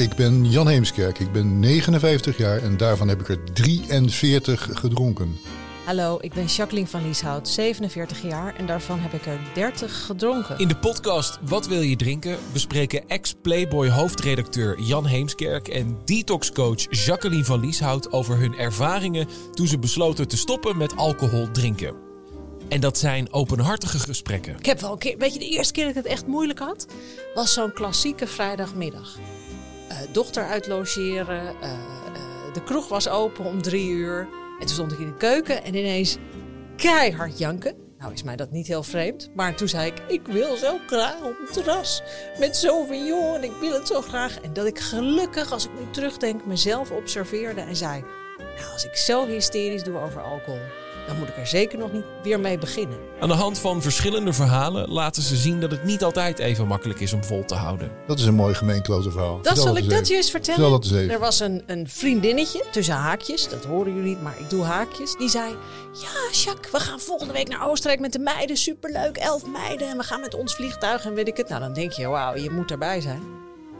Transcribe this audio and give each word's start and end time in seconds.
ik 0.00 0.14
ben 0.14 0.50
Jan 0.50 0.68
Heemskerk. 0.68 1.18
Ik 1.18 1.32
ben 1.32 1.58
59 1.58 2.36
jaar 2.36 2.62
en 2.62 2.76
daarvan 2.76 3.08
heb 3.08 3.20
ik 3.20 3.28
er 3.28 3.52
43 3.52 4.68
gedronken. 4.72 5.38
Hallo, 5.84 6.18
ik 6.20 6.32
ben 6.32 6.44
Jacqueline 6.44 6.88
van 6.88 7.02
Lieshout, 7.02 7.48
47 7.48 8.22
jaar 8.22 8.54
en 8.56 8.66
daarvan 8.66 8.98
heb 8.98 9.12
ik 9.12 9.26
er 9.26 9.38
30 9.54 10.06
gedronken. 10.06 10.58
In 10.58 10.68
de 10.68 10.76
podcast 10.76 11.38
Wat 11.42 11.66
wil 11.66 11.80
je 11.80 11.96
drinken 11.96 12.38
bespreken 12.52 13.08
ex-Playboy 13.08 13.88
hoofdredacteur 13.88 14.80
Jan 14.80 15.06
Heemskerk 15.06 15.68
en 15.68 15.98
detoxcoach 16.04 17.04
Jacqueline 17.04 17.44
van 17.44 17.60
Lieshout 17.60 18.12
over 18.12 18.38
hun 18.38 18.54
ervaringen 18.58 19.28
toen 19.52 19.66
ze 19.66 19.78
besloten 19.78 20.28
te 20.28 20.36
stoppen 20.36 20.76
met 20.76 20.96
alcohol 20.96 21.50
drinken. 21.50 21.94
En 22.68 22.80
dat 22.80 22.98
zijn 22.98 23.32
openhartige 23.32 23.98
gesprekken. 23.98 24.56
Ik 24.58 24.66
heb 24.66 24.80
wel 24.80 24.92
een 24.92 24.98
keer, 24.98 25.18
weet 25.18 25.32
je, 25.32 25.38
de 25.38 25.48
eerste 25.48 25.72
keer 25.72 25.84
dat 25.84 25.96
ik 25.96 26.02
het 26.02 26.12
echt 26.12 26.26
moeilijk 26.26 26.58
had, 26.58 26.86
was 27.34 27.52
zo'n 27.52 27.72
klassieke 27.72 28.26
vrijdagmiddag. 28.26 29.18
Eh, 30.00 30.06
dochter 30.12 30.44
uitlogeren, 30.44 31.54
eh, 31.60 31.70
eh, 31.70 32.52
de 32.52 32.62
kroeg 32.62 32.88
was 32.88 33.08
open 33.08 33.44
om 33.44 33.62
drie 33.62 33.88
uur. 33.88 34.28
En 34.60 34.66
toen 34.66 34.68
stond 34.68 34.92
ik 34.92 34.98
in 34.98 35.06
de 35.06 35.16
keuken 35.16 35.64
en 35.64 35.74
ineens 35.74 36.16
keihard 36.76 37.38
janken. 37.38 37.74
Nou 37.98 38.12
is 38.12 38.22
mij 38.22 38.36
dat 38.36 38.50
niet 38.50 38.66
heel 38.66 38.82
vreemd. 38.82 39.30
Maar 39.34 39.54
toen 39.54 39.68
zei 39.68 39.86
ik, 39.86 40.02
ik 40.08 40.26
wil 40.26 40.56
zo 40.56 40.78
graag 40.86 41.22
op 41.22 41.38
het 41.38 41.52
terras. 41.52 42.02
Met 42.38 42.56
zoveel 42.56 43.04
jongen, 43.04 43.44
ik 43.44 43.52
wil 43.60 43.72
het 43.72 43.86
zo 43.86 44.00
graag. 44.00 44.40
En 44.40 44.52
dat 44.52 44.66
ik 44.66 44.78
gelukkig, 44.78 45.52
als 45.52 45.64
ik 45.64 45.70
nu 45.78 45.90
terugdenk, 45.90 46.46
mezelf 46.46 46.90
observeerde 46.90 47.60
en 47.60 47.76
zei... 47.76 48.04
Nou, 48.38 48.72
als 48.72 48.84
ik 48.84 48.96
zo 48.96 49.26
hysterisch 49.26 49.82
doe 49.82 49.98
over 49.98 50.22
alcohol, 50.22 50.60
dan 51.06 51.18
moet 51.18 51.28
ik 51.28 51.36
er 51.36 51.46
zeker 51.46 51.78
nog 51.78 51.92
niet 51.92 52.04
weer 52.22 52.40
mee 52.40 52.58
beginnen. 52.58 52.98
Aan 53.20 53.28
de 53.28 53.34
hand 53.34 53.58
van 53.58 53.82
verschillende 53.82 54.32
verhalen 54.32 54.90
laten 54.90 55.22
ze 55.22 55.36
zien 55.36 55.60
dat 55.60 55.70
het 55.70 55.84
niet 55.84 56.04
altijd 56.04 56.38
even 56.38 56.66
makkelijk 56.66 57.00
is 57.00 57.12
om 57.12 57.24
vol 57.24 57.44
te 57.44 57.54
houden. 57.54 57.92
Dat 58.06 58.18
is 58.18 58.24
een 58.24 58.34
mooi 58.34 58.54
gemeenklote 58.54 59.10
verhaal. 59.10 59.36
Dat 59.36 59.46
Vertel 59.46 59.62
zal 59.62 59.76
ik 59.76 59.90
dat 59.90 60.08
je 60.08 60.14
eens 60.14 60.30
vertellen. 60.30 60.60
Vertel 60.60 60.78
dat 60.80 60.90
eens 60.90 61.00
even. 61.00 61.14
Er 61.14 61.20
was 61.20 61.40
een, 61.40 61.62
een 61.66 61.88
vriendinnetje, 61.88 62.64
tussen 62.70 62.94
haakjes, 62.94 63.48
dat 63.48 63.64
horen 63.64 63.94
jullie 63.94 64.08
niet, 64.08 64.22
maar 64.22 64.34
ik 64.38 64.50
doe 64.50 64.62
haakjes. 64.62 65.16
Die 65.16 65.28
zei, 65.28 65.50
ja 65.92 66.30
Jacques, 66.32 66.72
we 66.72 66.80
gaan 66.80 67.00
volgende 67.00 67.32
week 67.32 67.48
naar 67.48 67.68
Oostenrijk 67.68 68.00
met 68.00 68.12
de 68.12 68.18
meiden, 68.18 68.56
superleuk, 68.56 69.16
elf 69.16 69.46
meiden. 69.46 69.88
En 69.88 69.96
we 69.96 70.02
gaan 70.02 70.20
met 70.20 70.34
ons 70.34 70.54
vliegtuig 70.54 71.04
en 71.04 71.14
weet 71.14 71.28
ik 71.28 71.36
het. 71.36 71.48
Nou, 71.48 71.60
dan 71.60 71.72
denk 71.72 71.92
je, 71.92 72.08
wauw, 72.08 72.36
je 72.36 72.50
moet 72.50 72.70
erbij 72.70 73.00
zijn. 73.00 73.22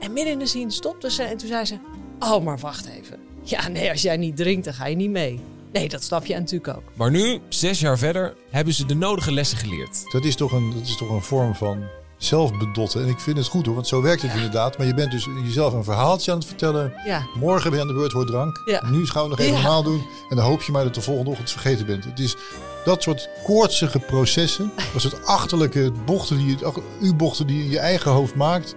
En 0.00 0.12
midden 0.12 0.32
in 0.32 0.38
de 0.38 0.46
zin 0.46 0.70
stopte 0.70 1.10
ze 1.10 1.22
en 1.22 1.36
toen 1.36 1.48
zei 1.48 1.64
ze, 1.64 1.78
oh, 2.18 2.44
maar 2.44 2.58
wacht 2.58 2.86
even. 2.86 3.18
Ja, 3.42 3.68
nee, 3.68 3.90
als 3.90 4.02
jij 4.02 4.16
niet 4.16 4.36
drinkt, 4.36 4.64
dan 4.64 4.74
ga 4.74 4.86
je 4.86 4.96
niet 4.96 5.10
mee. 5.10 5.40
Nee, 5.72 5.88
dat 5.88 6.02
snap 6.02 6.24
je 6.26 6.34
natuurlijk 6.34 6.76
ook. 6.76 6.82
Maar 6.94 7.10
nu, 7.10 7.40
zes 7.48 7.80
jaar 7.80 7.98
verder, 7.98 8.34
hebben 8.50 8.74
ze 8.74 8.86
de 8.86 8.94
nodige 8.94 9.32
lessen 9.32 9.58
geleerd. 9.58 10.12
Dat 10.12 10.24
is, 10.24 10.36
toch 10.36 10.52
een, 10.52 10.72
dat 10.74 10.82
is 10.82 10.96
toch 10.96 11.10
een 11.10 11.22
vorm 11.22 11.54
van 11.54 11.84
zelfbedotten. 12.18 13.02
En 13.02 13.08
ik 13.08 13.18
vind 13.20 13.36
het 13.36 13.46
goed 13.46 13.66
hoor, 13.66 13.74
want 13.74 13.86
zo 13.88 14.02
werkt 14.02 14.22
het 14.22 14.34
inderdaad. 14.34 14.78
Maar 14.78 14.86
je 14.86 14.94
bent 14.94 15.10
dus 15.10 15.28
jezelf 15.44 15.72
een 15.72 15.84
verhaaltje 15.84 16.30
aan 16.32 16.38
het 16.38 16.46
vertellen. 16.46 16.92
Ja. 17.06 17.26
Morgen 17.38 17.70
ben 17.70 17.78
je 17.78 17.84
aan 17.84 17.90
de 17.92 17.98
beurt 17.98 18.12
voor 18.12 18.26
drank. 18.26 18.62
Ja. 18.66 18.88
Nu 18.90 19.06
gaan 19.06 19.22
we 19.22 19.28
nog 19.28 19.38
even 19.38 19.52
Ja. 19.52 19.58
normaal 19.60 19.82
doen. 19.82 20.06
En 20.30 20.36
dan 20.36 20.44
hoop 20.44 20.62
je 20.62 20.72
maar 20.72 20.84
dat 20.84 20.94
de 20.94 21.00
volgende 21.00 21.30
ochtend 21.30 21.50
vergeten 21.50 21.86
bent. 21.86 22.04
Het 22.04 22.18
is 22.18 22.36
dat 22.84 23.02
soort 23.02 23.28
koortsige 23.44 23.98
processen. 23.98 24.72
Dat 24.92 25.02
soort 25.02 25.24
achterlijke 25.24 25.92
bochten 26.04 26.36
die, 26.36 26.46
je- 26.58 26.82
U-bochten 27.00 27.46
die 27.46 27.56
je 27.58 27.64
in 27.64 27.70
je 27.70 27.78
eigen 27.78 28.10
hoofd 28.10 28.34
maakt. 28.34 28.74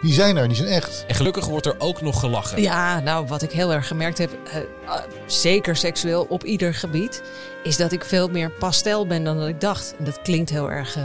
Die 0.00 0.12
zijn 0.12 0.36
er, 0.36 0.48
die 0.48 0.56
zijn 0.56 0.68
echt. 0.68 1.04
En 1.06 1.14
gelukkig 1.14 1.46
wordt 1.46 1.66
er 1.66 1.74
ook 1.78 2.00
nog 2.00 2.20
gelachen. 2.20 2.62
Ja, 2.62 3.00
nou, 3.00 3.26
wat 3.26 3.42
ik 3.42 3.50
heel 3.50 3.72
erg 3.72 3.86
gemerkt 3.86 4.18
heb, 4.18 4.30
eh, 4.52 4.94
zeker 5.26 5.76
seksueel 5.76 6.26
op 6.28 6.44
ieder 6.44 6.74
gebied, 6.74 7.22
is 7.62 7.76
dat 7.76 7.92
ik 7.92 8.04
veel 8.04 8.28
meer 8.28 8.50
pastel 8.50 9.06
ben 9.06 9.24
dan 9.24 9.38
dat 9.38 9.48
ik 9.48 9.60
dacht. 9.60 9.94
En 9.98 10.04
dat 10.04 10.22
klinkt 10.22 10.50
heel 10.50 10.70
erg 10.70 10.96
eh, 10.96 11.04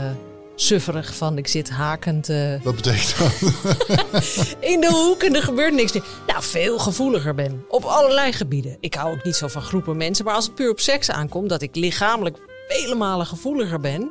sufferig 0.54 1.14
van 1.14 1.38
ik 1.38 1.46
zit 1.46 1.70
hakend 1.70 2.28
eh, 2.28 2.62
Wat 2.62 2.74
betekent 2.74 3.16
dat? 3.18 3.32
in 4.72 4.80
de 4.80 4.90
hoek 4.90 5.22
en 5.22 5.34
er 5.34 5.42
gebeurt 5.42 5.74
niks. 5.74 5.92
meer. 5.92 6.04
Nou, 6.26 6.42
veel 6.42 6.78
gevoeliger 6.78 7.34
ben. 7.34 7.64
Op 7.68 7.84
allerlei 7.84 8.32
gebieden. 8.32 8.76
Ik 8.80 8.94
hou 8.94 9.12
ook 9.12 9.24
niet 9.24 9.36
zo 9.36 9.48
van 9.48 9.62
groepen 9.62 9.96
mensen, 9.96 10.24
maar 10.24 10.34
als 10.34 10.44
het 10.44 10.54
puur 10.54 10.70
op 10.70 10.80
seks 10.80 11.10
aankomt, 11.10 11.48
dat 11.48 11.62
ik 11.62 11.76
lichamelijk 11.76 12.38
vele 12.68 12.94
malen 12.94 13.26
gevoeliger 13.26 13.80
ben 13.80 14.10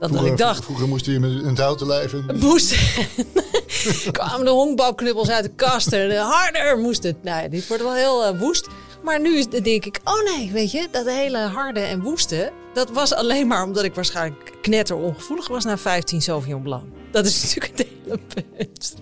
dan 0.00 0.12
dat 0.12 0.24
ik 0.24 0.36
dacht. 0.36 0.64
Vroeger 0.64 0.88
moesten 0.88 1.12
we 1.12 1.18
met 1.18 1.44
een 1.44 1.56
houten 1.56 1.86
lijf. 1.86 2.12
En... 2.12 2.38
Moest. 2.38 2.74
kwamen 4.12 4.44
de 4.44 4.50
honkbalknuppels 4.50 5.28
uit 5.28 5.44
de 5.44 5.50
kast 5.54 5.92
en 5.92 6.16
harder 6.16 6.78
moest 6.78 7.02
het. 7.02 7.22
Nou, 7.22 7.42
ja, 7.42 7.48
dit 7.48 7.66
wordt 7.68 7.82
wel 7.82 7.94
heel 7.94 8.24
eh, 8.24 8.38
woest. 8.38 8.66
Maar 9.02 9.20
nu 9.20 9.36
is- 9.38 9.48
denk 9.48 9.84
ik, 9.84 10.00
oh 10.04 10.36
nee, 10.36 10.50
weet 10.52 10.70
je, 10.70 10.88
dat 10.90 11.06
hele 11.06 11.38
harde 11.38 11.80
en 11.80 12.00
woeste, 12.00 12.52
dat 12.74 12.90
was 12.90 13.14
alleen 13.14 13.46
maar 13.46 13.64
omdat 13.64 13.84
ik 13.84 13.94
waarschijnlijk 13.94 14.52
knetter 14.62 14.96
ongevoelig 14.96 15.48
was 15.48 15.64
na 15.64 15.78
15 15.78 16.22
Sauvignon 16.22 16.62
Blanc. 16.62 16.84
Dat 17.10 17.26
is 17.26 17.40
natuurlijk 17.42 17.78
het 17.78 17.86
hele 18.04 18.18
punt. 18.34 18.94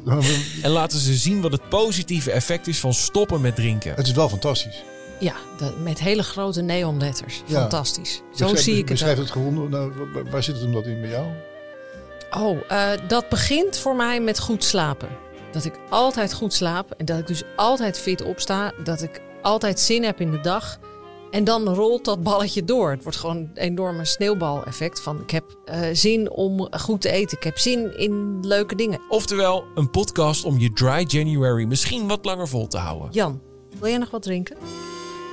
En 0.63 0.71
laten 0.71 0.99
ze 0.99 1.15
zien 1.15 1.41
wat 1.41 1.53
het 1.53 1.69
positieve 1.69 2.31
effect 2.31 2.67
is 2.67 2.79
van 2.81 2.95
stoppen 2.95 3.41
met 3.41 3.55
drinken. 3.57 3.95
Het 3.95 4.07
is 4.07 4.13
wel 4.13 4.29
fantastisch. 4.29 4.83
Ja, 5.21 5.35
dat- 5.59 5.79
met 5.79 5.99
hele 5.99 6.23
grote 6.23 6.63
neonletters. 6.63 7.43
Ja. 7.47 7.61
Fantastisch. 7.61 8.15
Zo 8.15 8.23
Beschrijf- 8.31 8.61
zie 8.61 8.73
ik 8.73 8.79
het 8.79 8.89
Beschrijf 8.89 9.19
het 9.19 9.31
gewoon. 9.31 9.69
Nou, 9.71 9.93
waar- 10.13 10.31
waar 10.31 10.43
zit 10.43 10.55
het 10.55 10.63
hem 10.65 10.73
dat 10.73 10.87
in 10.87 11.01
bij 11.01 11.11
jou? 11.11 11.27
Oh, 12.31 12.59
eh, 12.69 12.91
dat 13.09 13.29
begint 13.29 13.79
voor 13.79 13.97
mij 13.97 14.21
met 14.21 14.41
goed 14.41 14.65
slapen. 14.65 15.09
Dat 15.53 15.65
ik 15.65 15.75
altijd 15.89 16.33
goed 16.33 16.53
slaap 16.53 16.91
en 16.91 17.05
dat 17.05 17.19
ik 17.19 17.27
dus 17.27 17.43
altijd 17.57 17.99
fit 17.99 18.23
opsta. 18.23 18.73
Dat 18.85 19.03
ik 19.03 19.23
altijd 19.43 19.81
zin 19.81 20.03
heb 20.05 20.21
in 20.21 20.31
de 20.31 20.41
dag. 20.41 20.79
En 21.31 21.45
dan 21.45 21.69
rolt 21.69 22.05
dat 22.05 22.23
balletje 22.23 22.65
door. 22.65 22.91
Het 22.91 23.03
wordt 23.03 23.19
gewoon 23.19 23.37
een 23.37 23.51
enorme 23.55 24.05
sneeuwbaleffect 24.05 25.01
van 25.01 25.21
ik 25.21 25.31
heb 25.31 25.45
eh, 25.65 25.81
zin 25.93 26.31
om 26.31 26.69
goed 26.71 27.01
te 27.01 27.11
eten. 27.11 27.37
Ik 27.37 27.45
heb 27.45 27.59
zin 27.59 27.99
in 27.99 28.39
leuke 28.47 28.75
dingen. 28.75 29.01
Oftewel, 29.09 29.65
een 29.75 29.91
podcast 29.91 30.45
om 30.45 30.59
je 30.59 30.73
dry 30.73 31.05
January 31.07 31.65
misschien 31.65 32.09
wat 32.09 32.25
langer 32.25 32.49
vol 32.49 32.67
te 32.67 32.79
houden. 32.79 33.09
Jan, 33.11 33.41
wil 33.79 33.89
jij 33.89 33.99
nog 33.99 34.11
wat 34.11 34.23
drinken? 34.23 34.57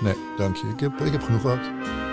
Nee, 0.03 0.15
dank 0.37 0.55
je. 0.55 0.67
Ik 0.67 0.79
heb, 0.79 0.99
ik 0.99 1.11
heb 1.11 1.23
genoeg 1.23 1.41
gehad. 1.41 2.06